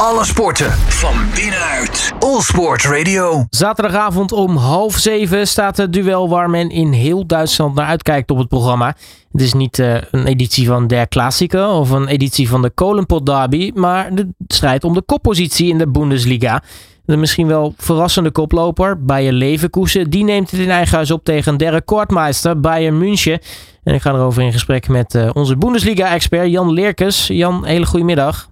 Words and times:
Alle 0.00 0.24
sporten 0.24 0.70
van 0.72 1.14
binnenuit. 1.34 2.12
All 2.18 2.40
Sport 2.40 2.84
Radio. 2.84 3.46
Zaterdagavond 3.50 4.32
om 4.32 4.56
half 4.56 4.96
zeven 4.96 5.46
staat 5.46 5.76
het 5.76 5.92
duel 5.92 6.28
waar 6.28 6.50
men 6.50 6.70
in 6.70 6.92
heel 6.92 7.26
Duitsland 7.26 7.74
naar 7.74 7.86
uitkijkt 7.86 8.30
op 8.30 8.38
het 8.38 8.48
programma. 8.48 8.96
Het 9.32 9.40
is 9.40 9.52
niet 9.52 9.78
uh, 9.78 9.96
een 10.10 10.26
editie 10.26 10.66
van 10.66 10.86
Der 10.86 11.08
Klassiker 11.08 11.68
of 11.68 11.90
een 11.90 12.08
editie 12.08 12.48
van 12.48 12.62
de 12.62 12.70
Kolenpot 12.70 13.26
Derby, 13.26 13.70
maar 13.74 14.14
de 14.14 14.28
strijd 14.46 14.84
om 14.84 14.94
de 14.94 15.02
koppositie 15.02 15.68
in 15.68 15.78
de 15.78 15.88
Bundesliga. 15.88 16.62
De 17.04 17.16
misschien 17.16 17.46
wel 17.46 17.74
verrassende 17.76 18.30
koploper, 18.30 19.04
Bayer 19.04 19.32
Leverkusen, 19.32 20.10
die 20.10 20.24
neemt 20.24 20.50
het 20.50 20.60
in 20.60 20.70
eigen 20.70 20.94
huis 20.94 21.10
op 21.10 21.24
tegen 21.24 21.56
derde 21.56 21.82
kortmeister 21.82 22.60
Bayern 22.60 22.98
München. 22.98 23.40
En 23.82 23.94
ik 23.94 24.02
ga 24.02 24.12
erover 24.12 24.42
in 24.42 24.52
gesprek 24.52 24.88
met 24.88 25.14
uh, 25.14 25.30
onze 25.32 25.56
Bundesliga-expert 25.56 26.50
Jan 26.50 26.72
Leerkes. 26.72 27.26
Jan, 27.26 27.64
hele 27.64 27.86
goede 27.86 28.04
middag. 28.04 28.48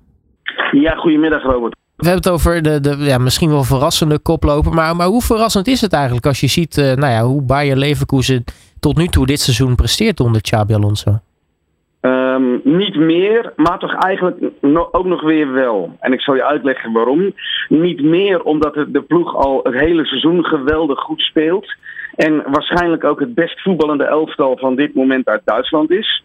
Ja, 0.81 0.95
goedemiddag 0.95 1.43
Robert. 1.43 1.77
We 1.97 2.07
hebben 2.07 2.23
het 2.23 2.33
over 2.33 2.63
de, 2.63 2.81
de 2.81 2.97
ja, 2.99 3.19
misschien 3.19 3.51
wel 3.51 3.65
verrassende 3.65 4.19
koploper. 4.19 4.73
Maar, 4.73 4.97
maar 4.97 5.07
hoe 5.07 5.23
verrassend 5.23 5.67
is 5.67 5.81
het 5.81 5.93
eigenlijk 5.93 6.27
als 6.27 6.41
je 6.41 6.47
ziet 6.47 6.77
uh, 6.77 6.85
nou 6.85 7.13
ja, 7.13 7.23
hoe 7.23 7.43
Bayer 7.43 7.77
Leverkusen 7.77 8.45
tot 8.81 8.97
nu 8.97 9.07
toe 9.07 9.27
dit 9.27 9.41
seizoen 9.41 9.75
presteert 9.75 10.21
onder 10.21 10.41
Xabi 10.41 10.75
Alonso? 10.75 11.19
Um, 12.01 12.61
niet 12.65 12.97
meer, 12.97 13.53
maar 13.57 13.79
toch 13.79 13.95
eigenlijk 13.95 14.37
no 14.61 14.89
ook 14.93 15.05
nog 15.05 15.23
weer 15.23 15.53
wel. 15.53 15.97
En 16.01 16.13
ik 16.13 16.21
zal 16.21 16.35
je 16.35 16.45
uitleggen 16.45 16.93
waarom. 16.93 17.33
Niet 17.69 18.03
meer 18.03 18.43
omdat 18.43 18.75
de 18.75 19.05
ploeg 19.09 19.35
al 19.37 19.61
het 19.63 19.75
hele 19.75 20.05
seizoen 20.05 20.45
geweldig 20.45 21.01
goed 21.01 21.21
speelt. 21.21 21.75
En 22.15 22.43
waarschijnlijk 22.47 23.05
ook 23.05 23.21
het 23.21 23.35
best 23.35 23.63
voetballende 23.63 24.05
elftal 24.05 24.57
van 24.57 24.75
dit 24.77 24.95
moment 24.95 25.29
uit 25.29 25.43
Duitsland 25.45 25.91
is. 25.91 26.23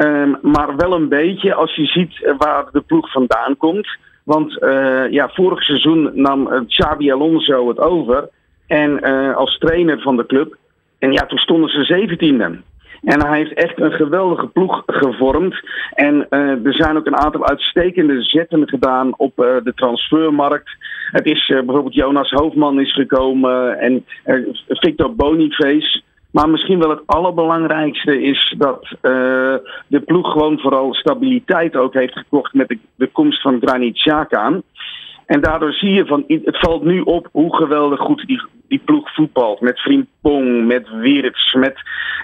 Um, 0.00 0.38
maar 0.42 0.76
wel 0.76 0.92
een 0.92 1.08
beetje 1.08 1.54
als 1.54 1.74
je 1.74 1.86
ziet 1.86 2.34
waar 2.38 2.64
de 2.72 2.80
ploeg 2.80 3.10
vandaan 3.10 3.56
komt. 3.56 3.88
Want 4.24 4.62
uh, 4.62 5.10
ja, 5.10 5.28
vorig 5.28 5.62
seizoen 5.62 6.10
nam 6.14 6.66
Xabi 6.66 7.12
Alonso 7.12 7.68
het 7.68 7.78
over. 7.78 8.28
En 8.66 9.00
uh, 9.02 9.36
als 9.36 9.58
trainer 9.58 10.00
van 10.00 10.16
de 10.16 10.26
club. 10.26 10.56
En 10.98 11.12
ja, 11.12 11.26
toen 11.26 11.38
stonden 11.38 11.70
ze 11.70 11.84
zeventiende. 11.84 12.60
En 13.02 13.26
hij 13.26 13.38
heeft 13.38 13.52
echt 13.52 13.80
een 13.80 13.92
geweldige 13.92 14.46
ploeg 14.46 14.82
gevormd. 14.86 15.60
En 15.94 16.26
uh, 16.30 16.66
er 16.66 16.74
zijn 16.74 16.96
ook 16.96 17.06
een 17.06 17.16
aantal 17.16 17.46
uitstekende 17.46 18.22
zetten 18.22 18.68
gedaan 18.68 19.14
op 19.16 19.36
de 19.36 19.72
transfermarkt. 19.74 20.70
Het 21.10 21.26
is 21.26 21.46
bijvoorbeeld 21.46 21.94
Jonas 21.94 22.30
Hoofdman 22.30 22.80
is 22.80 22.94
gekomen 22.94 23.78
en 23.78 24.04
Victor 24.68 25.14
Boniface. 25.14 26.02
Maar 26.38 26.48
misschien 26.48 26.78
wel 26.78 26.90
het 26.90 27.06
allerbelangrijkste 27.06 28.22
is 28.22 28.54
dat 28.58 28.96
de 29.86 30.00
ploeg 30.04 30.32
gewoon 30.32 30.58
vooral 30.58 30.94
stabiliteit 30.94 31.76
ook 31.76 31.94
heeft 31.94 32.18
gekocht 32.18 32.54
met 32.54 32.76
de, 32.94 33.06
komst 33.06 33.40
van 33.40 33.60
Granit 33.60 33.94
Xhaka. 33.94 34.60
En 35.26 35.40
daardoor 35.40 35.72
zie 35.72 35.92
je 35.92 36.06
van, 36.06 36.24
het 36.26 36.58
valt 36.58 36.84
nu 36.84 37.00
op 37.00 37.28
hoe 37.32 37.56
geweldig 37.56 38.00
goed 38.00 38.26
die, 38.26 38.42
die 38.68 38.80
ploeg 38.84 39.14
voetbalt. 39.14 39.60
Met 39.60 39.80
Frimpong, 39.80 40.66
met 40.66 40.88
Wirtz, 40.88 41.52
met 41.52 41.76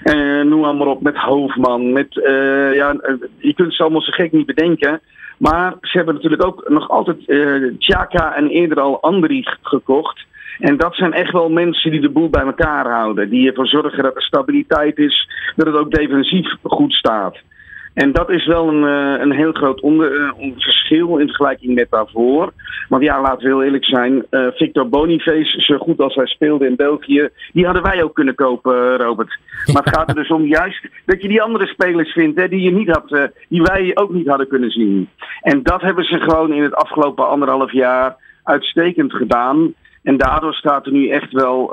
uh, 0.03 0.41
noem 0.41 0.77
maar 0.77 0.87
op, 0.87 1.01
met 1.01 1.15
Hoofdman. 1.15 1.93
Met, 1.93 2.15
uh, 2.15 2.75
ja, 2.75 2.95
je 3.37 3.53
kunt 3.53 3.73
ze 3.73 3.83
allemaal 3.83 4.01
zo 4.01 4.11
gek 4.11 4.31
niet 4.31 4.45
bedenken. 4.45 5.01
Maar 5.37 5.73
ze 5.81 5.97
hebben 5.97 6.15
natuurlijk 6.15 6.45
ook 6.45 6.69
nog 6.69 6.89
altijd 6.89 7.17
uh, 7.27 7.73
Chaka 7.77 8.35
en 8.35 8.47
eerder 8.47 8.79
al 8.79 9.01
Andri 9.01 9.43
gekocht. 9.61 10.25
En 10.59 10.77
dat 10.77 10.95
zijn 10.95 11.13
echt 11.13 11.31
wel 11.31 11.49
mensen 11.49 11.91
die 11.91 12.01
de 12.01 12.09
boel 12.09 12.29
bij 12.29 12.45
elkaar 12.45 12.91
houden. 12.91 13.29
Die 13.29 13.47
ervoor 13.47 13.67
zorgen 13.67 14.03
dat 14.03 14.15
er 14.15 14.21
stabiliteit 14.21 14.97
is, 14.97 15.29
dat 15.55 15.67
het 15.67 15.75
ook 15.75 15.91
defensief 15.91 16.47
goed 16.63 16.93
staat. 16.93 17.37
En 17.95 18.11
dat 18.11 18.29
is 18.29 18.45
wel 18.45 18.67
een, 18.67 18.83
uh, 18.83 19.21
een 19.21 19.31
heel 19.31 19.51
groot 19.51 19.81
onder, 19.81 20.11
uh, 20.11 20.51
verschil 20.57 21.17
in 21.17 21.27
vergelijking 21.27 21.75
met 21.75 21.87
daarvoor. 21.89 22.53
Want 22.89 23.03
ja, 23.03 23.21
laten 23.21 23.39
we 23.39 23.47
heel 23.47 23.63
eerlijk 23.63 23.85
zijn. 23.85 24.25
Uh, 24.31 24.47
Victor 24.55 24.89
Boniface, 24.89 25.61
zo 25.61 25.77
goed 25.77 25.99
als 25.99 26.15
hij 26.15 26.25
speelde 26.25 26.67
in 26.67 26.75
België, 26.75 27.29
die 27.53 27.65
hadden 27.65 27.83
wij 27.83 28.03
ook 28.03 28.13
kunnen 28.15 28.35
kopen, 28.35 28.97
Robert. 28.97 29.39
Maar 29.73 29.83
het 29.83 29.95
gaat 29.95 30.09
er 30.09 30.15
dus 30.15 30.29
om 30.29 30.45
juist 30.45 30.87
dat 31.05 31.21
je 31.21 31.27
die 31.27 31.41
andere 31.41 31.65
spelers 31.67 32.11
vindt 32.11 32.39
hè, 32.39 32.47
die, 32.47 32.61
je 32.61 32.71
niet 32.71 32.89
had, 32.89 33.29
die 33.49 33.61
wij 33.61 33.91
ook 33.93 34.13
niet 34.13 34.27
hadden 34.27 34.47
kunnen 34.47 34.71
zien. 34.71 35.09
En 35.41 35.63
dat 35.63 35.81
hebben 35.81 36.03
ze 36.03 36.19
gewoon 36.19 36.53
in 36.53 36.63
het 36.63 36.75
afgelopen 36.75 37.27
anderhalf 37.27 37.71
jaar 37.71 38.15
uitstekend 38.43 39.13
gedaan. 39.13 39.73
En 40.05 40.17
daardoor 40.17 40.53
staat 40.53 40.85
er 40.85 40.91
nu 40.91 41.09
echt 41.09 41.31
wel 41.31 41.67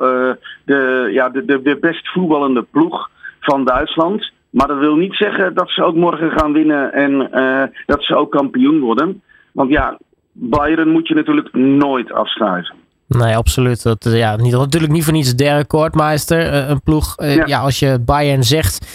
de, 0.65 1.09
ja, 1.13 1.29
de, 1.29 1.45
de, 1.45 1.63
de 1.63 1.77
best 1.81 2.09
voetballende 2.09 2.63
ploeg 2.63 3.11
van 3.41 3.65
Duitsland. 3.65 4.33
Maar 4.51 4.67
dat 4.67 4.79
wil 4.79 4.97
niet 4.97 5.15
zeggen 5.15 5.55
dat 5.55 5.71
ze 5.71 5.85
ook 5.85 5.95
morgen 5.95 6.31
gaan 6.31 6.53
winnen 6.53 6.93
en 6.93 7.29
uh, 7.35 7.63
dat 7.87 8.05
ze 8.05 8.17
ook 8.17 8.31
kampioen 8.31 8.81
worden. 8.81 9.23
Want 9.53 9.71
ja, 9.71 9.99
Bayern 10.33 10.89
moet 10.89 11.09
je 11.09 11.15
natuurlijk 11.15 11.53
nooit 11.55 12.13
afschrijven. 12.13 12.75
Nee, 13.09 13.37
absoluut. 13.37 13.83
Dat, 13.83 14.09
ja, 14.11 14.37
niet, 14.37 14.53
natuurlijk 14.53 14.93
niet 14.93 15.05
voor 15.05 15.13
niets 15.13 15.35
derde 15.35 15.67
koordmeister. 15.67 16.53
Uh, 16.53 16.69
een 16.69 16.83
ploeg, 16.83 17.21
uh, 17.21 17.37
ja. 17.37 17.47
ja. 17.47 17.61
als 17.61 17.79
je 17.79 17.99
Bayern 18.01 18.43
zegt, 18.43 18.87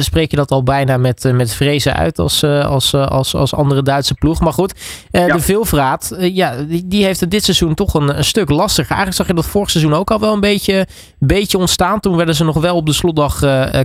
spreek 0.00 0.30
je 0.30 0.36
dat 0.36 0.50
al 0.50 0.62
bijna 0.62 0.96
met, 0.96 1.32
met 1.32 1.54
vrezen 1.54 1.94
uit 1.94 2.18
als, 2.18 2.44
als, 2.44 2.94
als, 2.94 3.34
als 3.34 3.54
andere 3.54 3.82
Duitse 3.82 4.14
ploeg. 4.14 4.40
Maar 4.40 4.52
goed, 4.52 4.74
ja. 5.10 5.26
de 5.26 5.40
veelvraat, 5.40 6.16
ja, 6.18 6.56
die, 6.56 6.86
die, 6.86 7.04
heeft 7.04 7.20
het 7.20 7.30
dit 7.30 7.44
seizoen 7.44 7.74
toch 7.74 7.94
een, 7.94 8.16
een, 8.16 8.24
stuk 8.24 8.50
lastiger. 8.50 8.96
Eigenlijk 8.96 9.16
zag 9.16 9.26
je 9.26 9.34
dat 9.34 9.46
vorig 9.46 9.70
seizoen 9.70 9.94
ook 9.94 10.10
al 10.10 10.20
wel 10.20 10.32
een 10.32 10.40
beetje, 10.40 10.86
beetje 11.18 11.58
ontstaan. 11.58 12.00
Toen 12.00 12.16
werden 12.16 12.34
ze 12.34 12.44
nog 12.44 12.60
wel 12.60 12.76
op 12.76 12.86
de 12.86 12.92
slotdag 12.92 13.40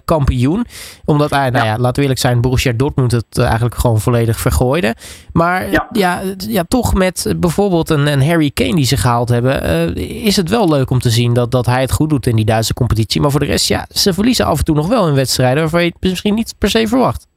kampioen. 0.06 0.66
Omdat, 1.06 1.30
nou 1.30 1.52
ja. 1.52 1.78
laten 1.78 1.96
we 1.96 2.02
eerlijk 2.02 2.20
zijn, 2.20 2.42
Borussia 2.42 2.72
Dortmund 2.72 3.12
het 3.12 3.38
eigenlijk 3.38 3.76
gewoon 3.76 4.02
volledig 4.02 4.40
vergooide. 4.40 4.96
Maar 5.34 5.72
ja, 5.72 5.88
ja, 5.92 6.22
ja, 6.38 6.64
toch 6.68 6.94
met 6.94 7.34
bijvoorbeeld 7.38 7.90
een, 7.90 8.08
een 8.08 8.28
Harry 8.28 8.52
Kane 8.52 8.76
die 8.76 8.86
ze 8.86 8.98
gehaald 8.98 9.30
hebben, 9.30 9.96
is 9.96 10.36
het 10.36 10.50
wel 10.50 10.70
leuk 10.70 10.90
om 10.90 11.00
te 11.00 11.10
zien 11.10 11.34
dat, 11.34 11.52
dat 11.52 11.66
hij 11.66 11.82
het 11.82 11.92
goed 11.92 12.10
doet 12.10 12.28
in 12.28 12.36
die 12.36 12.46
Duitse 12.46 12.74
competitie. 12.74 13.22
Maar 13.22 13.32
voor 13.32 13.40
de 13.40 13.46
rest, 13.46 13.68
ja, 13.68 13.88
ze 13.94 14.14
verliezen 14.14 14.46
af 14.46 14.58
en 14.58 14.64
toe 14.64 14.76
nog 14.76 14.88
wel 14.88 15.08
een 15.08 15.14
wedstrijd 15.14 15.44
waarvan 15.54 15.84
je 15.84 15.92
het 15.94 16.10
misschien 16.10 16.36
niet 16.36 16.56
per 16.60 16.70
se 16.70 16.88
verwacht. 16.88 17.28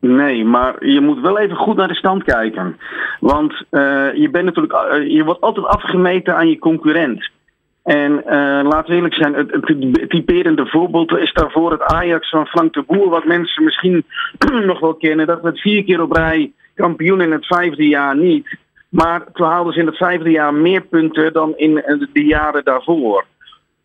Nee, 0.00 0.44
maar 0.44 0.86
je 0.86 1.00
moet 1.00 1.20
wel 1.20 1.38
even 1.38 1.56
goed 1.56 1.76
naar 1.76 1.88
de 1.88 1.94
stand 1.94 2.24
kijken. 2.24 2.76
Want 3.20 3.52
uh, 3.52 4.14
je, 4.14 4.28
bent 4.30 4.44
natuurlijk, 4.44 4.72
uh, 4.72 5.10
je 5.10 5.24
wordt 5.24 5.40
altijd 5.40 5.66
afgemeten 5.66 6.36
aan 6.36 6.48
je 6.48 6.58
concurrent. 6.58 7.30
En 7.82 8.12
uh, 8.12 8.60
laten 8.62 8.90
we 8.90 8.94
eerlijk 8.94 9.14
zijn, 9.14 9.34
het, 9.34 9.50
het 9.50 10.10
typerende 10.10 10.66
voorbeeld 10.66 11.16
is 11.16 11.32
daarvoor 11.32 11.70
het 11.70 11.82
Ajax 11.82 12.28
van 12.30 12.46
Frank 12.46 12.72
de 12.72 12.82
Boer, 12.86 13.08
wat 13.08 13.24
mensen 13.24 13.64
misschien 13.64 14.04
nog 14.66 14.80
wel 14.80 14.94
kennen. 14.94 15.26
Dat 15.26 15.42
werd 15.42 15.60
vier 15.60 15.84
keer 15.84 16.02
op 16.02 16.12
rij 16.12 16.52
kampioen 16.74 17.20
in 17.20 17.32
het 17.32 17.46
vijfde 17.46 17.86
jaar 17.86 18.16
niet. 18.16 18.56
Maar 18.88 19.32
toen 19.32 19.46
haalden 19.46 19.72
ze 19.72 19.80
in 19.80 19.86
het 19.86 19.96
vijfde 19.96 20.30
jaar 20.30 20.54
meer 20.54 20.82
punten 20.82 21.32
dan 21.32 21.52
in 21.56 21.74
de 22.12 22.24
jaren 22.24 22.64
daarvoor. 22.64 23.24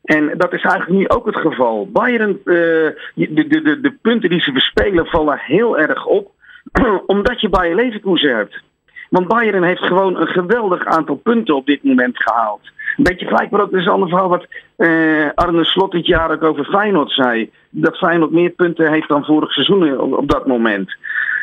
En 0.03 0.37
dat 0.37 0.53
is 0.53 0.61
eigenlijk 0.61 0.99
nu 0.99 1.09
ook 1.09 1.25
het 1.25 1.35
geval. 1.35 1.89
Bayern, 1.91 2.29
uh, 2.29 2.45
de, 2.45 2.93
de, 3.13 3.61
de, 3.61 3.79
de 3.81 3.97
punten 4.01 4.29
die 4.29 4.41
ze 4.41 4.51
bespelen 4.51 5.05
vallen 5.05 5.39
heel 5.39 5.77
erg 5.77 6.05
op, 6.05 6.31
omdat 7.05 7.41
je 7.41 7.49
Bayern 7.49 7.75
Leverkusen 7.75 8.35
hebt. 8.35 8.61
Want 9.09 9.27
Bayern 9.27 9.63
heeft 9.63 9.83
gewoon 9.83 10.17
een 10.17 10.27
geweldig 10.27 10.85
aantal 10.85 11.15
punten 11.15 11.55
op 11.55 11.65
dit 11.65 11.83
moment 11.83 12.23
gehaald. 12.23 12.61
Een 12.97 13.03
beetje 13.03 13.25
gelijk, 13.25 13.49
maar 13.49 13.61
ook 13.61 13.71
is 13.71 13.85
een 13.85 13.91
ander 13.91 14.09
verhaal 14.09 14.29
wat 14.29 14.47
uh, 14.77 15.29
Arne 15.35 15.63
Slot 15.63 15.91
dit 15.91 16.05
jaar 16.05 16.31
ook 16.31 16.43
over 16.43 16.65
Feyenoord 16.65 17.11
zei. 17.11 17.51
Dat 17.69 17.97
Feyenoord 17.97 18.31
meer 18.31 18.49
punten 18.49 18.91
heeft 18.91 19.07
dan 19.07 19.25
vorig 19.25 19.51
seizoen 19.51 19.99
op, 19.99 20.17
op 20.17 20.29
dat 20.29 20.47
moment. 20.47 20.95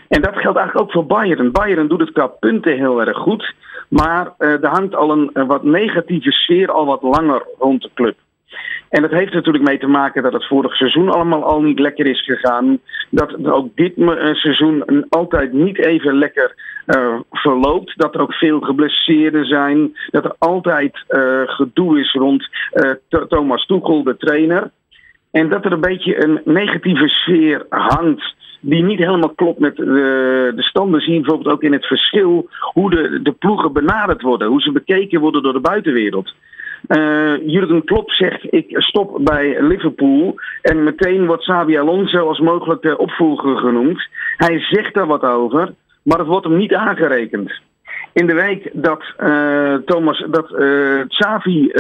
En 0.08 0.22
dat 0.22 0.36
geldt 0.36 0.58
eigenlijk 0.58 0.86
ook 0.86 0.92
voor 0.92 1.06
Bayern. 1.06 1.52
Bayern 1.52 1.88
doet 1.88 2.00
het 2.00 2.12
qua 2.12 2.26
punten 2.26 2.76
heel 2.76 3.00
erg 3.00 3.16
goed. 3.16 3.54
Maar 3.88 4.34
uh, 4.38 4.62
er 4.62 4.68
hangt 4.68 4.94
al 4.94 5.10
een, 5.10 5.30
een 5.32 5.46
wat 5.46 5.62
negatieve 5.62 6.32
sfeer 6.32 6.70
al 6.70 6.86
wat 6.86 7.02
langer 7.02 7.46
rond 7.58 7.82
de 7.82 7.90
club. 7.94 8.16
En 8.88 9.02
dat 9.02 9.10
heeft 9.10 9.32
natuurlijk 9.32 9.64
mee 9.64 9.78
te 9.78 9.86
maken 9.86 10.22
dat 10.22 10.32
het 10.32 10.46
vorig 10.46 10.76
seizoen 10.76 11.10
allemaal 11.10 11.44
al 11.44 11.62
niet 11.62 11.78
lekker 11.78 12.06
is 12.06 12.24
gegaan. 12.24 12.78
Dat 13.10 13.46
ook 13.46 13.76
dit 13.76 13.92
seizoen 14.32 15.06
altijd 15.08 15.52
niet 15.52 15.78
even 15.78 16.18
lekker 16.18 16.54
uh, 16.86 17.14
verloopt. 17.30 17.92
Dat 17.96 18.14
er 18.14 18.20
ook 18.20 18.34
veel 18.34 18.60
geblesseerden 18.60 19.44
zijn. 19.44 19.96
Dat 20.10 20.24
er 20.24 20.34
altijd 20.38 21.04
uh, 21.08 21.42
gedoe 21.44 22.00
is 22.00 22.12
rond 22.12 22.48
Thomas 23.28 23.66
Tuchel, 23.66 24.02
de 24.02 24.16
trainer. 24.16 24.70
En 25.30 25.48
dat 25.48 25.64
er 25.64 25.72
een 25.72 25.80
beetje 25.80 26.24
een 26.24 26.40
negatieve 26.44 27.08
sfeer 27.08 27.66
hangt 27.68 28.34
die 28.60 28.82
niet 28.82 28.98
helemaal 28.98 29.34
klopt 29.34 29.58
met 29.58 29.76
de, 29.76 30.52
de 30.56 30.62
standen. 30.62 31.00
Zie 31.00 31.12
je 31.12 31.20
bijvoorbeeld 31.20 31.54
ook 31.54 31.62
in 31.62 31.72
het 31.72 31.86
verschil 31.86 32.48
hoe 32.72 32.90
de, 32.90 33.22
de 33.22 33.32
ploegen 33.32 33.72
benaderd 33.72 34.22
worden. 34.22 34.48
Hoe 34.48 34.60
ze 34.60 34.72
bekeken 34.72 35.20
worden 35.20 35.42
door 35.42 35.52
de 35.52 35.60
buitenwereld. 35.60 36.34
Uh, 36.88 37.46
Jurgen 37.46 37.84
Klopp 37.84 38.10
zegt 38.10 38.52
ik 38.52 38.66
stop 38.70 39.18
bij 39.24 39.62
Liverpool. 39.62 40.34
En 40.62 40.84
meteen 40.84 41.26
wordt 41.26 41.42
Xabi 41.42 41.78
Alonso 41.78 42.28
als 42.28 42.40
mogelijke 42.40 42.98
opvolger 42.98 43.56
genoemd. 43.56 44.08
Hij 44.36 44.60
zegt 44.60 44.94
daar 44.94 45.06
wat 45.06 45.22
over, 45.22 45.74
maar 46.02 46.18
het 46.18 46.26
wordt 46.26 46.46
hem 46.46 46.56
niet 46.56 46.74
aangerekend. 46.74 47.52
In 48.12 48.26
de 48.26 48.34
week 48.34 48.70
dat 48.72 49.02
uh, 49.20 49.74
Thomas, 49.74 50.24
dat 50.30 50.50
uh, 50.50 51.00
Xavi 51.08 51.72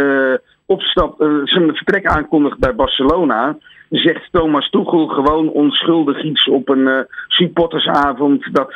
opstapt, 0.66 1.24
zijn 1.44 1.76
vertrek 1.76 2.06
aankondigt 2.06 2.58
bij 2.58 2.74
Barcelona, 2.74 3.56
zegt 3.90 4.28
Thomas 4.32 4.70
Tuchel 4.70 5.06
gewoon 5.06 5.48
onschuldig 5.48 6.22
iets 6.22 6.48
op 6.48 6.68
een 6.68 7.06
supportersavond 7.28 8.54
dat, 8.54 8.72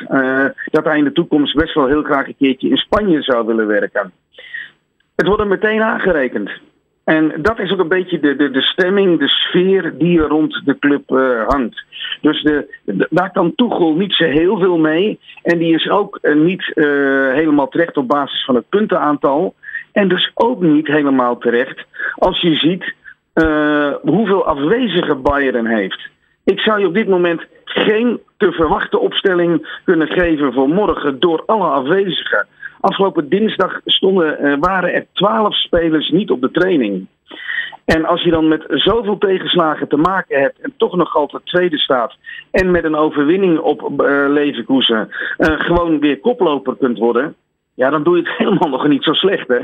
dat 0.71 0.85
hij 0.85 0.97
in 0.97 1.03
de 1.03 1.11
toekomst 1.11 1.55
best 1.55 1.73
wel 1.73 1.87
heel 1.87 2.03
graag 2.03 2.27
een 2.27 2.35
keertje 2.37 2.69
in 2.69 2.77
Spanje 2.77 3.21
zou 3.21 3.45
willen 3.45 3.67
werken. 3.67 4.11
Het 5.21 5.29
wordt 5.29 5.43
er 5.43 5.49
meteen 5.49 5.81
aangerekend. 5.81 6.51
En 7.03 7.33
dat 7.41 7.59
is 7.59 7.71
ook 7.71 7.79
een 7.79 7.87
beetje 7.87 8.19
de, 8.19 8.35
de, 8.35 8.51
de 8.51 8.61
stemming, 8.61 9.19
de 9.19 9.27
sfeer 9.27 9.97
die 9.97 10.21
er 10.21 10.27
rond 10.27 10.61
de 10.65 10.79
club 10.79 11.11
uh, 11.11 11.47
hangt. 11.47 11.83
Dus 12.21 12.41
de, 12.41 12.77
daar 13.09 13.31
kan 13.31 13.55
Tuchel 13.55 13.95
niet 13.95 14.13
zo 14.13 14.23
heel 14.23 14.57
veel 14.57 14.77
mee. 14.77 15.19
En 15.43 15.57
die 15.57 15.73
is 15.73 15.89
ook 15.89 16.19
uh, 16.21 16.35
niet 16.35 16.71
uh, 16.75 16.85
helemaal 17.33 17.67
terecht 17.67 17.97
op 17.97 18.07
basis 18.07 18.45
van 18.45 18.55
het 18.55 18.69
puntenaantal. 18.69 19.53
En 19.91 20.07
dus 20.07 20.31
ook 20.33 20.61
niet 20.61 20.87
helemaal 20.87 21.37
terecht 21.37 21.85
als 22.15 22.41
je 22.41 22.55
ziet 22.55 22.93
hoeveel 24.01 24.45
afwezigen 24.45 25.21
Bayern 25.21 25.65
heeft. 25.65 26.09
Ik 26.43 26.59
zou 26.59 26.79
je 26.79 26.87
op 26.87 26.93
dit 26.93 27.07
moment 27.07 27.41
geen 27.65 28.19
te 28.37 28.51
verwachte 28.51 28.99
opstelling 28.99 29.79
kunnen 29.83 30.07
geven 30.07 30.53
voor 30.53 30.69
morgen 30.69 31.19
door 31.19 31.43
alle 31.45 31.67
afwezigen. 31.67 32.47
Afgelopen 32.81 33.29
dinsdag 33.29 33.79
stonden, 33.85 34.59
waren 34.59 34.93
er 34.93 35.05
twaalf 35.13 35.55
spelers 35.55 36.09
niet 36.09 36.31
op 36.31 36.41
de 36.41 36.51
training. 36.51 37.07
En 37.85 38.05
als 38.05 38.23
je 38.23 38.31
dan 38.31 38.47
met 38.47 38.63
zoveel 38.67 39.17
tegenslagen 39.17 39.87
te 39.87 39.97
maken 39.97 40.39
hebt 40.39 40.59
en 40.61 40.73
toch 40.77 40.95
nog 40.95 41.15
altijd 41.15 41.45
tweede 41.45 41.77
staat 41.77 42.15
en 42.51 42.71
met 42.71 42.83
een 42.83 42.95
overwinning 42.95 43.59
op 43.59 43.81
uh, 43.81 43.97
Leverkusen 44.27 45.09
uh, 45.37 45.59
gewoon 45.59 45.99
weer 45.99 46.19
koploper 46.19 46.75
kunt 46.75 46.97
worden, 46.97 47.35
ja, 47.73 47.89
dan 47.89 48.03
doe 48.03 48.17
je 48.17 48.23
het 48.23 48.37
helemaal 48.37 48.69
nog 48.69 48.87
niet 48.87 49.03
zo 49.03 49.13
slecht, 49.13 49.47
hè? 49.47 49.59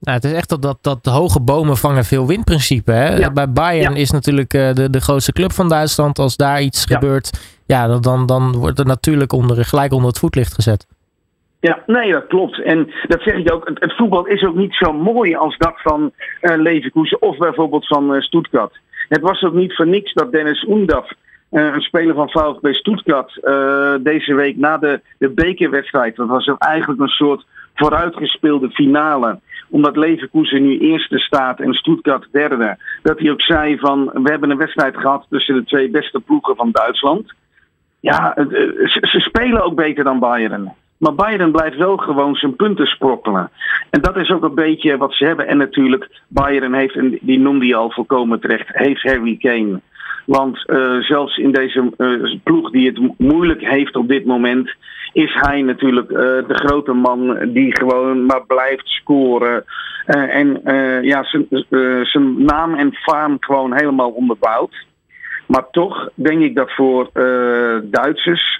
Nou, 0.00 0.16
het 0.16 0.24
is 0.24 0.32
echt 0.32 0.48
dat, 0.48 0.62
dat, 0.62 0.78
dat 0.80 1.04
hoge 1.04 1.40
bomen 1.40 1.76
vangen 1.76 2.04
veel 2.04 2.26
windprincipe. 2.26 2.92
Hè? 2.92 3.16
Ja. 3.16 3.32
Bij 3.32 3.52
Bayern 3.52 3.94
ja. 3.94 4.00
is 4.00 4.10
natuurlijk 4.10 4.54
uh, 4.54 4.72
de, 4.72 4.90
de 4.90 5.00
grootste 5.00 5.32
club 5.32 5.52
van 5.52 5.68
Duitsland. 5.68 6.18
Als 6.18 6.36
daar 6.36 6.62
iets 6.62 6.84
ja. 6.88 6.94
gebeurt, 6.94 7.58
ja, 7.66 7.98
dan, 7.98 8.26
dan 8.26 8.56
wordt 8.56 8.78
het 8.78 8.86
natuurlijk 8.86 9.32
onder, 9.32 9.64
gelijk 9.64 9.92
onder 9.92 10.08
het 10.08 10.18
voetlicht 10.18 10.54
gezet. 10.54 10.86
Ja, 11.60 11.82
nee, 11.86 12.12
dat 12.12 12.26
klopt. 12.26 12.62
En 12.62 12.90
dat 13.06 13.22
zeg 13.22 13.34
ik 13.34 13.52
ook. 13.52 13.68
Het, 13.74 13.96
voetbal 13.96 14.26
is 14.26 14.44
ook 14.44 14.54
niet 14.54 14.74
zo 14.74 14.92
mooi 14.92 15.34
als 15.34 15.56
dat 15.56 15.74
van 15.76 16.12
uh, 16.42 16.56
Leverkusen 16.56 17.22
of 17.22 17.36
bijvoorbeeld 17.36 17.86
van 17.86 18.14
uh, 18.14 18.20
Stuttgart. 18.20 18.78
Het 19.08 19.20
was 19.20 19.42
ook 19.42 19.54
niet 19.54 19.74
voor 19.74 19.86
niks 19.86 20.12
dat 20.12 20.32
Dennis 20.32 20.66
Oendaf, 20.68 21.10
uh, 21.50 21.74
een 21.74 21.80
speler 21.80 22.14
van 22.14 22.30
VfB 22.30 22.74
Stuttgart, 22.74 23.40
deze 24.04 24.34
week 24.34 24.56
na 24.56 24.78
de, 24.78 25.00
de 25.18 25.28
bekerwedstrijd, 25.28 26.16
dat 26.16 26.28
was 26.28 26.50
eigenlijk 26.58 27.00
een 27.00 27.08
soort 27.08 27.46
vooruitgespeelde 27.74 28.70
finale, 28.70 29.38
omdat 29.68 29.96
Leverkusen 29.96 30.62
nu 30.62 30.78
eerste 30.78 31.18
staat 31.18 31.60
en 31.60 31.72
Stuttgart 31.72 32.28
derde, 32.32 32.76
dat 33.02 33.18
hij 33.18 33.30
ook 33.30 33.42
zei 33.42 33.78
van 33.78 34.10
we 34.12 34.30
hebben 34.30 34.50
een 34.50 34.56
wedstrijd 34.58 34.96
gehad 34.96 35.26
tussen 35.30 35.54
de 35.54 35.64
twee 35.64 35.90
beste 35.90 36.20
ploegen 36.20 36.56
van 36.56 36.70
Duitsland. 36.70 37.32
Ja, 38.00 38.34
ze 39.00 39.20
spelen 39.20 39.62
ook 39.62 39.74
beter 39.74 40.04
dan 40.04 40.18
Bayern. 40.18 40.74
Maar 40.98 41.14
Biden 41.14 41.52
blijft 41.52 41.76
wel 41.76 41.96
gewoon 41.96 42.34
zijn 42.34 42.56
punten 42.56 42.86
sprokkelen. 42.86 43.50
En 43.90 44.00
dat 44.00 44.16
is 44.16 44.30
ook 44.30 44.42
een 44.42 44.54
beetje 44.54 44.96
wat 44.96 45.12
ze 45.12 45.24
hebben. 45.24 45.46
En 45.46 45.56
natuurlijk, 45.56 46.22
Biden 46.28 46.74
heeft, 46.74 46.94
en 46.94 47.18
die 47.20 47.38
noemde 47.38 47.66
je 47.66 47.74
al 47.74 47.90
volkomen 47.90 48.40
terecht, 48.40 48.68
heeft 48.68 49.02
Harry 49.02 49.36
Kane. 49.36 49.80
Want 50.26 50.64
uh, 50.66 51.00
zelfs 51.00 51.36
in 51.36 51.52
deze 51.52 51.92
uh, 51.98 52.38
ploeg 52.42 52.70
die 52.70 52.86
het 52.86 53.18
moeilijk 53.18 53.60
heeft 53.60 53.96
op 53.96 54.08
dit 54.08 54.24
moment, 54.24 54.74
is 55.12 55.34
hij 55.34 55.62
natuurlijk 55.62 56.10
uh, 56.10 56.18
de 56.18 56.44
grote 56.54 56.92
man 56.92 57.38
die 57.52 57.76
gewoon 57.76 58.26
maar 58.26 58.46
blijft 58.46 58.88
scoren. 58.88 59.64
en 60.06 60.60
ja, 61.02 61.24
zijn 62.02 62.44
naam 62.44 62.74
en 62.74 62.94
faam 62.94 63.36
gewoon 63.40 63.74
helemaal 63.74 64.10
onderbouwt. 64.10 64.86
Maar 65.46 65.70
toch 65.70 66.08
denk 66.14 66.42
ik 66.42 66.54
dat 66.54 66.72
voor 66.72 67.10
Duitsers 67.82 68.58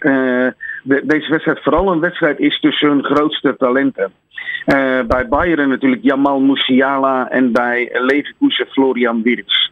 de, 0.82 1.02
deze 1.04 1.30
wedstrijd 1.30 1.62
vooral 1.62 1.92
een 1.92 2.00
wedstrijd 2.00 2.38
is 2.38 2.60
tussen 2.60 2.88
hun 2.88 3.04
grootste 3.04 3.56
talenten. 3.56 4.12
Uh, 4.66 5.00
bij 5.06 5.28
Bayern 5.28 5.68
natuurlijk 5.68 6.02
Jamal 6.02 6.40
Musiala 6.40 7.30
en 7.30 7.52
bij 7.52 7.88
Leverkusen 7.92 8.66
Florian 8.66 9.22
Wirtz. 9.22 9.70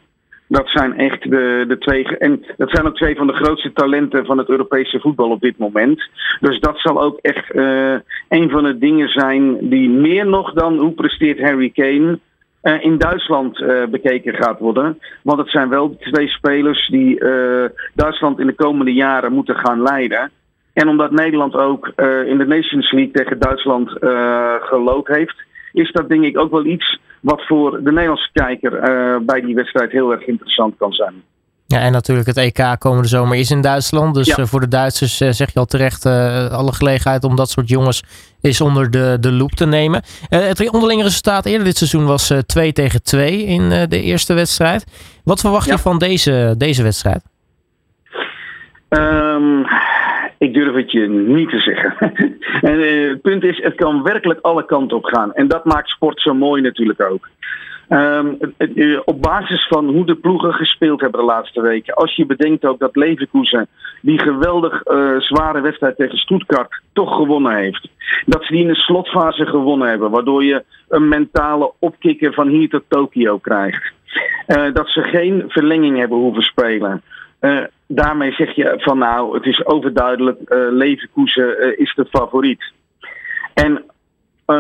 Dat 0.49 0.69
zijn 0.69 0.99
echt 0.99 1.23
de, 1.23 1.65
de 1.69 1.79
twee. 1.79 2.19
En 2.19 2.45
dat 2.57 2.71
zijn 2.71 2.87
ook 2.87 2.97
twee 2.97 3.17
van 3.17 3.27
de 3.27 3.33
grootste 3.33 3.73
talenten 3.73 4.27
van 4.27 4.39
het 4.39 4.49
Europese 4.49 5.01
voetbal 5.01 5.31
op 5.31 5.41
dit 5.41 5.59
moment. 5.59 6.09
Dus 6.41 6.61
dat 6.61 6.79
zal 6.79 7.03
ook 7.03 7.19
echt 7.23 7.55
uh, 7.55 7.95
een 8.29 8.51
van 8.51 8.65
de 8.65 8.79
dingen 8.79 9.09
zijn 9.09 9.69
die 9.69 9.89
meer 9.89 10.27
nog 10.27 10.53
dan 10.53 10.79
hoe 10.79 10.93
presteert 10.93 11.41
Harry 11.41 11.71
Kane. 11.71 12.19
Uh, 12.63 12.85
in 12.85 12.99
Duitsland 12.99 13.65
bekeken 13.91 14.35
gaat 14.35 14.59
worden. 14.59 14.99
Want 15.23 15.39
het 15.39 15.51
zijn 15.51 15.69
wel 15.69 15.97
twee 15.97 16.29
spelers 16.29 16.89
die 16.89 17.21
Duitsland 17.95 18.39
in 18.39 18.47
de 18.47 18.55
komende 18.55 18.93
jaren 18.93 19.33
moeten 19.33 19.57
gaan 19.57 19.83
leiden. 19.83 20.31
En 20.77 20.89
omdat 20.89 21.11
Nederland 21.11 21.55
ook 21.55 21.93
uh, 21.97 22.27
in 22.27 22.39
de 22.39 22.47
Nations 22.47 22.93
League 22.93 23.13
tegen 23.13 23.39
Duitsland 23.39 23.97
uh, 24.01 24.55
gelood 24.61 25.07
heeft, 25.07 25.37
is 25.73 25.93
dat 25.93 26.09
denk 26.09 26.25
ik 26.25 26.39
ook 26.39 26.51
wel 26.51 26.65
iets 26.65 26.99
wat 27.21 27.47
voor 27.47 27.71
de 27.71 27.93
Nederlandse 27.93 28.29
kijker 28.33 28.73
uh, 28.73 29.17
bij 29.21 29.41
die 29.41 29.55
wedstrijd 29.55 29.91
heel 29.91 30.13
erg 30.13 30.27
interessant 30.27 30.75
kan 30.79 30.93
zijn. 30.93 31.15
Ja, 31.67 31.81
en 31.81 31.93
natuurlijk 31.93 32.27
het 32.27 32.37
EK 32.37 32.77
komende 32.79 33.09
zomer 33.09 33.39
is 33.39 33.51
in 33.51 33.61
Duitsland. 33.61 34.15
Dus 34.15 34.35
ja. 34.35 34.47
voor 34.47 34.61
de 34.61 34.69
Duitsers 34.69 35.17
zeg 35.17 35.53
je 35.53 35.59
al 35.59 35.65
terecht 35.65 36.07
alle 36.51 36.73
gelegenheid 36.73 37.25
om 37.25 37.37
dat 37.37 37.51
soort 37.51 37.69
jongens 37.69 38.03
is 38.41 38.61
onder 38.61 38.91
de, 38.91 39.17
de 39.21 39.33
loep 39.33 39.51
te 39.51 39.67
nemen. 39.67 40.03
het 40.29 40.71
onderlinge 40.71 41.03
resultaat 41.03 41.47
eerder 41.47 41.65
dit 41.65 41.77
seizoen 41.77 42.07
was 42.07 42.33
2 42.47 42.73
tegen 42.73 43.03
2 43.03 43.45
in 43.45 43.69
de 43.69 44.03
eerste 44.03 44.35
wedstrijd. 44.35 44.85
Wat 45.25 45.41
verwacht 45.41 45.67
ja. 45.67 45.73
je 45.73 45.79
van 45.79 45.99
deze, 45.99 46.55
deze 46.59 46.83
wedstrijd? 46.83 47.23
Um, 48.89 49.67
ik 50.39 50.55
durf 50.55 50.75
het 50.75 50.93
je 50.93 51.09
niet 51.09 51.49
te 51.49 51.59
zeggen. 51.61 51.95
en 52.71 52.81
uh, 52.81 53.09
het 53.09 53.23
punt 53.23 53.45
is, 53.45 53.63
het 53.63 53.75
kan 53.75 54.03
werkelijk 54.03 54.41
alle 54.41 54.65
kanten 54.65 54.97
op 54.97 55.05
gaan. 55.05 55.33
En 55.35 55.49
dat 55.49 55.65
maakt 55.65 55.89
sport 55.89 56.21
zo 56.21 56.35
mooi 56.35 56.63
natuurlijk 56.63 57.03
ook. 57.03 57.29
Um, 57.89 58.39
uh, 58.59 59.01
op 59.05 59.23
basis 59.23 59.67
van 59.67 59.89
hoe 59.89 60.07
de 60.07 60.15
ploegen 60.15 60.55
gespeeld 60.55 61.01
hebben 61.01 61.21
de 61.21 61.27
laatste 61.27 61.61
weken. 61.61 61.95
Als 61.95 62.17
je 62.17 62.27
bedenkt 62.27 62.65
ook 62.65 62.79
dat 62.79 62.97
Leverkusen 62.97 63.69
die 64.01 64.19
geweldig 64.19 64.87
uh, 64.87 65.21
zware 65.21 65.61
wedstrijd 65.61 65.97
tegen 65.97 66.19
Stuttgart 66.19 66.83
toch 66.93 67.17
gewonnen 67.17 67.57
heeft. 67.57 67.89
Dat 68.25 68.45
ze 68.45 68.53
die 68.53 68.63
in 68.63 68.69
de 68.69 68.75
slotfase 68.75 69.47
gewonnen 69.47 69.89
hebben. 69.89 70.11
Waardoor 70.11 70.45
je 70.45 70.65
een 70.89 71.09
mentale 71.09 71.73
opkikker 71.79 72.33
van 72.33 72.49
hier 72.49 72.69
tot 72.69 72.83
Tokio 72.89 73.39
krijgt. 73.39 73.93
dat 74.73 74.89
ze 74.89 75.03
geen 75.03 75.45
verlenging 75.49 75.99
hebben 75.99 76.19
hoeven 76.19 76.43
spelen. 76.43 77.03
Uh, 77.47 77.65
daarmee 77.87 78.33
zeg 78.33 78.55
je 78.55 78.75
van 78.77 78.99
nou, 78.99 79.35
het 79.35 79.47
is 79.47 79.67
overduidelijk, 79.67 80.41
uh, 80.41 80.59
Leverkusen 80.71 81.67
uh, 81.67 81.79
is 81.79 81.95
de 81.95 82.07
favoriet. 82.11 82.73
En 83.55 83.85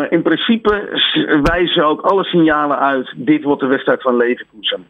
in 0.08 0.22
principe 0.22 1.00
wijzen 1.42 1.86
ook 1.86 2.00
alle 2.00 2.24
signalen 2.24 2.78
uit, 2.78 3.12
dit 3.16 3.42
wordt 3.42 3.60
de 3.60 3.66
wedstrijd 3.66 4.02
van 4.02 4.16
Leverkusen. 4.16 4.86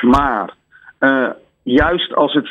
Maar 0.00 0.54
juist 1.62 2.14
als 2.14 2.32
het 2.32 2.46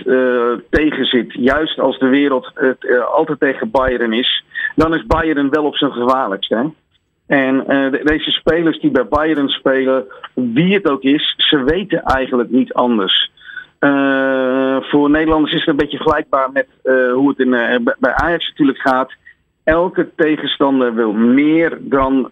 tegen 0.69 1.05
zit, 1.05 1.33
juist 1.33 1.79
als 1.79 1.99
de 1.99 2.07
wereld 2.07 2.51
het 2.53 3.01
altijd 3.05 3.39
tegen 3.39 3.71
Bayern 3.71 4.13
is, 4.13 4.43
dan 4.75 4.95
is 4.95 5.05
Bayern 5.05 5.49
wel 5.49 5.65
op 5.65 5.75
zijn 5.75 5.91
gevaarlijkst. 5.91 6.51
En 7.27 7.63
de, 7.67 8.01
deze 8.03 8.31
spelers 8.31 8.79
die 8.79 8.91
bij 8.91 9.07
Bayern 9.07 9.49
spelen, 9.49 10.05
wie 10.33 10.73
het 10.73 10.89
ook 10.89 11.01
is, 11.01 11.33
ze 11.37 11.63
weten 11.63 12.03
eigenlijk 12.03 12.49
niet 12.49 12.73
anders. 12.73 13.31
Uh, 13.79 14.56
voor 14.89 15.09
Nederlanders 15.09 15.53
is 15.53 15.59
het 15.59 15.69
een 15.69 15.75
beetje 15.75 15.97
vergelijkbaar 15.97 16.51
met 16.51 16.67
uh, 16.83 17.13
hoe 17.13 17.29
het 17.29 17.39
in, 17.39 17.53
uh, 17.53 17.75
bij 17.99 18.13
Ajax 18.13 18.47
natuurlijk 18.47 18.79
gaat. 18.79 19.11
Elke 19.63 20.09
tegenstander 20.15 20.95
wil 20.95 21.13
meer 21.13 21.77
dan 21.79 22.31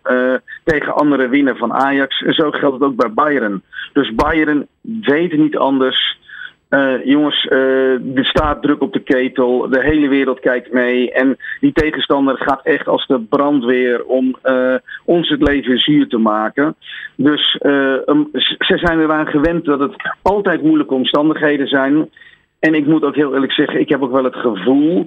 tegen 0.64 0.96
anderen 0.96 1.30
winnen 1.30 1.58
van 1.58 1.74
Ajax. 1.74 2.22
En 2.22 2.34
zo 2.34 2.52
geldt 2.52 2.80
het 2.80 2.84
ook 2.84 2.96
bij 2.96 3.14
Bayern. 3.14 3.64
Dus 3.94 4.16
Bayern 4.16 4.68
weet 4.82 5.38
niet 5.38 5.58
anders 5.58 6.18
jongens, 7.04 7.46
er 8.16 8.26
staat 8.26 8.62
druk 8.62 8.82
op 8.82 8.94
de 8.94 9.00
ketel. 9.00 9.70
De 9.70 9.82
hele 9.82 10.08
wereld 10.08 10.40
kijkt 10.40 10.74
mee. 10.74 11.12
En 11.12 11.38
die 11.60 11.72
tegenstander 11.72 12.38
gaat 12.38 12.62
echt 12.64 12.88
als 12.88 13.08
de 13.08 13.20
brandweer 13.20 14.06
om 14.06 14.36
ons 15.06 15.30
het 15.30 15.42
leven 15.42 15.80
zuur 15.80 16.08
te 16.08 16.18
maken. 16.18 16.76
Dus 17.16 17.52
ze 18.58 18.78
zijn 18.78 19.00
eraan 19.00 19.28
gewend 19.28 19.66
dat 19.66 19.80
het 19.80 19.96
altijd 20.22 20.64
moeilijke 20.64 20.94
omstandigheden 20.94 21.68
zijn. 21.68 22.10
En 22.66 22.74
ik 22.74 22.86
moet 22.86 23.04
ook 23.04 23.16
heel 23.16 23.34
eerlijk 23.34 23.52
zeggen, 23.52 23.80
ik 23.80 23.90
heb 23.90 24.02
ook 24.02 24.12
wel 24.12 24.24
het 24.24 24.36
gevoel, 24.36 25.06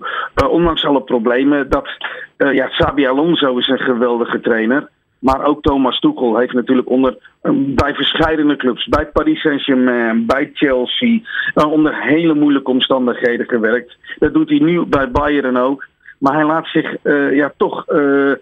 ondanks 0.48 0.84
alle 0.84 1.02
problemen, 1.02 1.70
dat 1.70 1.88
ja, 2.36 2.66
Xabi 2.66 3.06
Alonso 3.06 3.56
is 3.56 3.68
een 3.68 3.78
geweldige 3.78 4.40
trainer. 4.40 4.88
Maar 5.18 5.44
ook 5.44 5.62
Thomas 5.62 6.00
Tuchel 6.00 6.36
heeft 6.36 6.52
natuurlijk 6.52 6.90
onder, 6.90 7.16
bij 7.52 7.94
verschillende 7.94 8.56
clubs, 8.56 8.86
bij 8.86 9.06
Paris 9.06 9.40
Saint-Germain, 9.40 10.26
bij 10.26 10.50
Chelsea, 10.54 11.20
onder 11.54 12.02
hele 12.02 12.34
moeilijke 12.34 12.70
omstandigheden 12.70 13.46
gewerkt. 13.46 13.96
Dat 14.18 14.34
doet 14.34 14.48
hij 14.48 14.58
nu 14.58 14.84
bij 14.84 15.10
Bayern 15.10 15.56
ook. 15.56 15.86
Maar 16.18 16.34
hij 16.34 16.44
laat 16.44 16.66
zich 16.66 16.96
uh, 17.02 17.36
ja, 17.36 17.52
toch, 17.56 17.84
uh, 17.88 18.32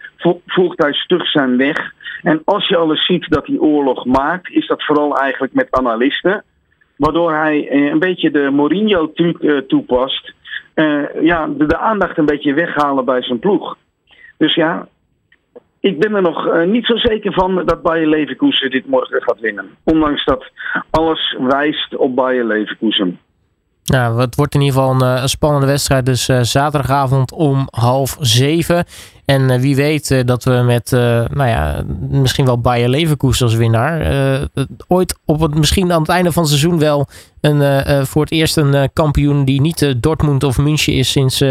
volgt 0.46 0.82
hij 0.82 0.92
stug 0.92 1.26
zijn 1.26 1.56
weg. 1.56 1.92
En 2.22 2.42
als 2.44 2.68
je 2.68 2.76
alles 2.76 3.06
ziet 3.06 3.28
dat 3.28 3.46
hij 3.46 3.58
oorlog 3.58 4.04
maakt, 4.04 4.50
is 4.50 4.66
dat 4.66 4.84
vooral 4.84 5.18
eigenlijk 5.18 5.52
met 5.52 5.70
analisten. 5.70 6.44
Waardoor 6.96 7.32
hij 7.32 7.72
een 7.90 7.98
beetje 7.98 8.30
de 8.30 8.50
Mourinho-truc 8.50 9.64
toepast. 9.68 10.32
ja, 11.20 11.46
de, 11.58 11.78
aandacht 11.78 12.18
een 12.18 12.26
beetje 12.26 12.54
weghalen 12.54 13.04
bij 13.04 13.22
zijn 13.22 13.38
ploeg. 13.38 13.76
Dus 14.38 14.54
ja, 14.54 14.88
ik 15.80 15.98
ben 15.98 16.14
er 16.14 16.22
nog 16.22 16.64
niet 16.66 16.86
zo 16.86 16.96
zeker 16.96 17.32
van 17.32 17.62
dat 17.64 17.82
Bayer 17.82 18.08
Leverkusen 18.08 18.70
dit 18.70 18.86
morgen 18.86 19.22
gaat 19.22 19.40
winnen. 19.40 19.70
Ondanks 19.84 20.24
dat 20.24 20.50
alles 20.90 21.36
wijst 21.38 21.96
op 21.96 22.14
Bayer 22.14 22.44
Leverkusen. 22.44 23.18
Nou, 23.84 24.20
het 24.20 24.34
wordt 24.34 24.54
in 24.54 24.60
ieder 24.60 24.76
geval 24.76 25.00
een, 25.00 25.28
spannende 25.28 25.66
wedstrijd. 25.66 26.06
Dus 26.06 26.24
zaterdagavond 26.40 27.32
om 27.32 27.68
half 27.70 28.16
zeven. 28.20 28.84
En 29.26 29.50
uh, 29.50 29.56
wie 29.56 29.76
weet 29.76 30.26
dat 30.26 30.44
we 30.44 30.50
met, 30.50 30.90
nou 31.30 31.48
ja, 31.48 31.84
misschien 32.10 32.44
wel 32.44 32.60
Bayer 32.60 32.88
Leverkusen 32.88 33.46
als 33.46 33.54
winnaar. 33.54 34.06
ooit 34.88 35.18
op 35.24 35.40
het, 35.40 35.54
misschien 35.54 35.92
aan 35.92 36.00
het 36.00 36.10
einde 36.10 36.32
van 36.32 36.42
het 36.42 36.52
seizoen 36.52 36.78
wel 36.78 37.08
een, 37.40 38.06
voor 38.06 38.22
het 38.22 38.32
eerst 38.32 38.56
een 38.56 38.90
kampioen 38.92 39.44
die 39.44 39.60
niet 39.60 39.94
Dortmund 40.02 40.44
of 40.44 40.58
München 40.58 40.92
is 40.92 41.10
sinds 41.10 41.42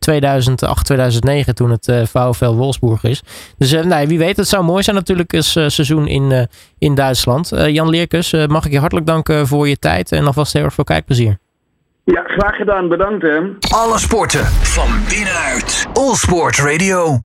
2008, 0.00 0.84
2009 0.84 1.54
toen 1.54 1.70
het 1.70 1.88
uh, 1.88 2.02
VfL 2.04 2.52
Wolfsburg 2.52 3.04
is. 3.04 3.22
Dus 3.58 3.72
uh, 3.72 3.82
nee, 3.82 4.06
wie 4.06 4.18
weet, 4.18 4.36
het 4.36 4.48
zou 4.48 4.64
mooi 4.64 4.82
zijn 4.82 4.96
natuurlijk 4.96 5.32
een 5.32 5.38
uh, 5.38 5.68
seizoen 5.68 6.06
in, 6.06 6.48
in 6.78 6.94
Duitsland. 6.94 7.52
Jan 7.66 7.88
Leerkus, 7.88 8.34
mag 8.46 8.66
ik 8.66 8.72
je 8.72 8.78
hartelijk 8.78 9.06
danken 9.06 9.46
voor 9.46 9.68
je 9.68 9.78
tijd 9.78 10.12
en 10.12 10.26
alvast 10.26 10.52
heel 10.52 10.64
erg 10.64 10.74
veel 10.74 10.84
kijkplezier. 10.84 11.38
Ja, 12.04 12.22
graag 12.22 12.56
gedaan. 12.56 12.88
Bedankt 12.88 13.22
hè. 13.22 13.38
Alle 13.74 13.98
sporten 13.98 14.44
van 14.46 14.88
binnenuit. 15.08 15.86
All 15.92 16.14
Sport 16.14 16.58
Radio. 16.58 17.18